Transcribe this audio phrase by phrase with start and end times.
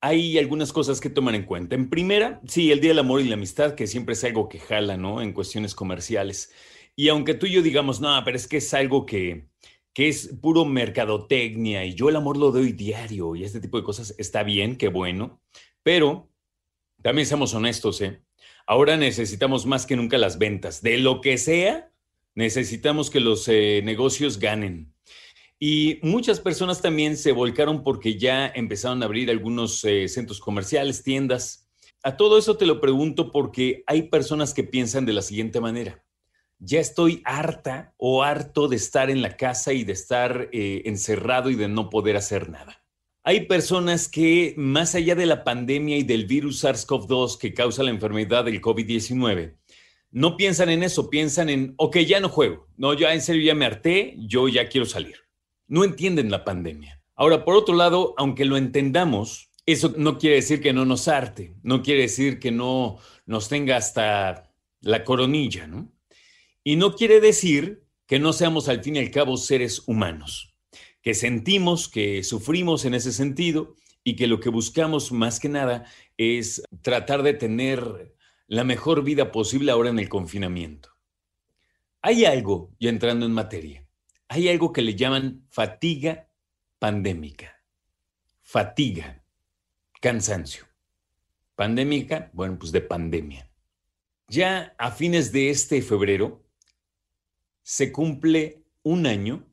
[0.00, 1.74] hay algunas cosas que tomar en cuenta.
[1.74, 4.60] En primera, sí, el Día del Amor y la Amistad, que siempre es algo que
[4.60, 5.22] jala, ¿no?
[5.22, 6.52] En cuestiones comerciales.
[6.94, 9.48] Y aunque tú y yo digamos, no, pero es que es algo que,
[9.92, 13.84] que es puro mercadotecnia y yo el amor lo doy diario y este tipo de
[13.84, 15.42] cosas, está bien, qué bueno,
[15.82, 16.30] pero
[17.02, 18.22] también seamos honestos, ¿eh?
[18.66, 20.80] Ahora necesitamos más que nunca las ventas.
[20.80, 21.92] De lo que sea,
[22.34, 24.94] necesitamos que los eh, negocios ganen.
[25.58, 31.02] Y muchas personas también se volcaron porque ya empezaron a abrir algunos eh, centros comerciales,
[31.02, 31.68] tiendas.
[32.02, 36.04] A todo eso te lo pregunto porque hay personas que piensan de la siguiente manera.
[36.60, 41.50] Ya estoy harta o harto de estar en la casa y de estar eh, encerrado
[41.50, 42.84] y de no poder hacer nada.
[43.22, 47.90] Hay personas que, más allá de la pandemia y del virus SARS-CoV-2 que causa la
[47.90, 49.56] enfermedad del COVID-19,
[50.10, 53.54] no piensan en eso, piensan en, ok, ya no juego, no, ya en serio ya
[53.54, 55.16] me harté, yo ya quiero salir.
[55.66, 57.02] No entienden la pandemia.
[57.14, 61.54] Ahora, por otro lado, aunque lo entendamos, eso no quiere decir que no nos arte,
[61.62, 65.92] no quiere decir que no nos tenga hasta la coronilla, ¿no?
[66.62, 70.50] Y no quiere decir que no seamos al fin y al cabo seres humanos
[71.02, 75.86] que sentimos, que sufrimos en ese sentido y que lo que buscamos más que nada
[76.16, 78.14] es tratar de tener
[78.46, 80.90] la mejor vida posible ahora en el confinamiento.
[82.02, 83.86] Hay algo, ya entrando en materia,
[84.28, 86.28] hay algo que le llaman fatiga
[86.78, 87.62] pandémica.
[88.42, 89.22] Fatiga,
[90.00, 90.64] cansancio.
[91.54, 93.50] Pandémica, bueno, pues de pandemia.
[94.28, 96.42] Ya a fines de este febrero
[97.70, 99.46] se cumple un año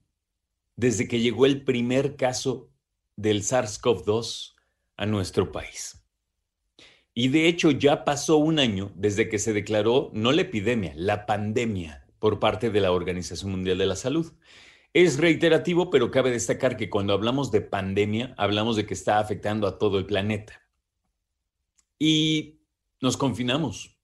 [0.76, 2.72] desde que llegó el primer caso
[3.16, 4.56] del SARS-CoV-2
[4.96, 6.04] a nuestro país.
[7.14, 11.28] Y de hecho ya pasó un año desde que se declaró no la epidemia, la
[11.28, 14.34] pandemia por parte de la Organización Mundial de la Salud.
[14.94, 19.68] Es reiterativo, pero cabe destacar que cuando hablamos de pandemia, hablamos de que está afectando
[19.68, 20.64] a todo el planeta.
[22.00, 22.62] Y
[23.00, 23.96] nos confinamos.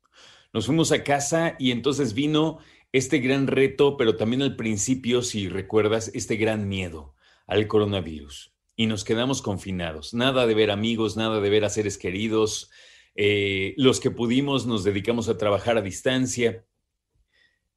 [0.53, 2.59] Nos fuimos a casa y entonces vino
[2.93, 7.15] este gran reto, pero también al principio, si recuerdas, este gran miedo
[7.47, 8.53] al coronavirus.
[8.75, 10.13] Y nos quedamos confinados.
[10.13, 12.71] Nada de ver amigos, nada de ver a seres queridos.
[13.15, 16.65] Eh, los que pudimos nos dedicamos a trabajar a distancia.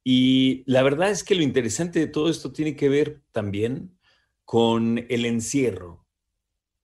[0.04, 3.98] Y la verdad es que lo interesante de todo esto tiene que ver también
[4.44, 6.06] con el encierro.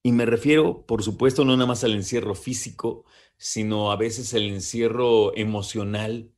[0.03, 3.05] Y me refiero, por supuesto, no nada más al encierro físico,
[3.37, 6.33] sino a veces el encierro emocional,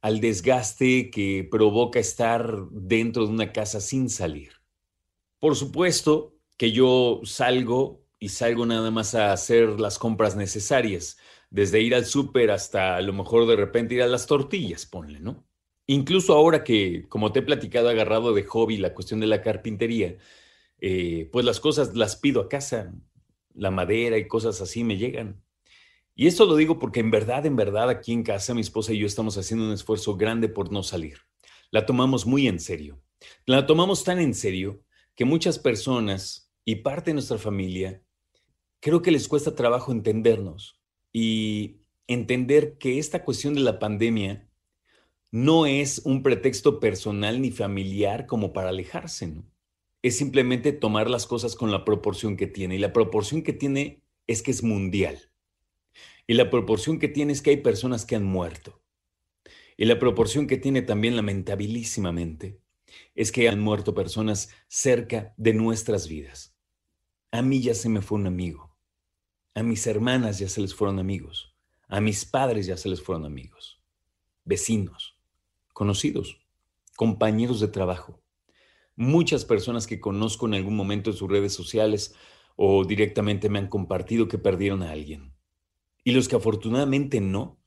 [0.00, 4.52] al desgaste que provoca estar dentro de una casa sin salir.
[5.40, 11.18] Por supuesto que yo salgo y salgo nada más a hacer las compras necesarias,
[11.50, 15.20] desde ir al súper hasta a lo mejor de repente ir a las tortillas, ponle,
[15.20, 15.46] ¿no?
[15.86, 20.18] Incluso ahora que, como te he platicado, agarrado de hobby la cuestión de la carpintería,
[20.80, 22.92] eh, pues las cosas las pido a casa,
[23.54, 25.42] la madera y cosas así me llegan.
[26.20, 28.98] Y esto lo digo porque en verdad, en verdad, aquí en casa mi esposa y
[28.98, 31.18] yo estamos haciendo un esfuerzo grande por no salir.
[31.70, 33.00] La tomamos muy en serio.
[33.46, 34.82] La tomamos tan en serio
[35.14, 38.02] que muchas personas y parte de nuestra familia
[38.80, 40.82] creo que les cuesta trabajo entendernos
[41.12, 44.50] y entender que esta cuestión de la pandemia
[45.30, 49.48] no es un pretexto personal ni familiar como para alejarse, ¿no?
[50.02, 52.74] Es simplemente tomar las cosas con la proporción que tiene.
[52.74, 55.27] Y la proporción que tiene es que es mundial.
[56.30, 58.82] Y la proporción que tiene es que hay personas que han muerto.
[59.78, 62.60] Y la proporción que tiene también lamentabilísimamente
[63.14, 66.54] es que han muerto personas cerca de nuestras vidas.
[67.30, 68.76] A mí ya se me fue un amigo.
[69.54, 71.56] A mis hermanas ya se les fueron amigos.
[71.88, 73.80] A mis padres ya se les fueron amigos.
[74.44, 75.18] Vecinos,
[75.72, 76.38] conocidos,
[76.94, 78.20] compañeros de trabajo.
[78.96, 82.14] Muchas personas que conozco en algún momento en sus redes sociales
[82.54, 85.37] o directamente me han compartido que perdieron a alguien.
[86.08, 87.60] Y los que afortunadamente no,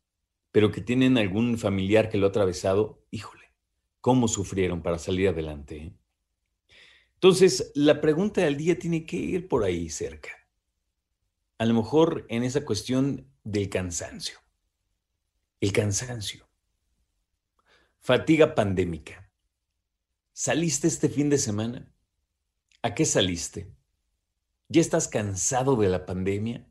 [0.51, 3.53] pero que tienen algún familiar que lo ha atravesado, híjole,
[3.99, 5.77] cómo sufrieron para salir adelante.
[5.77, 5.95] ¿eh?
[7.13, 10.31] Entonces, la pregunta del día tiene que ir por ahí cerca.
[11.59, 14.39] A lo mejor en esa cuestión del cansancio.
[15.59, 16.49] El cansancio.
[17.99, 19.31] Fatiga pandémica.
[20.33, 21.93] ¿Saliste este fin de semana?
[22.81, 23.71] ¿A qué saliste?
[24.67, 26.70] ¿Ya estás cansado de la pandemia?